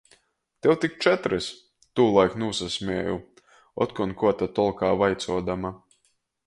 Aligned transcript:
Tev 0.65 0.71
tik 0.85 0.95
četrys! 1.05 1.49
tūlaik 1.99 2.39
nūsasmieju, 2.45 3.21
otkon 3.87 4.19
kuo 4.23 4.35
ta 4.43 4.53
tolkā 4.61 4.93
vaicuodama. 5.05 5.79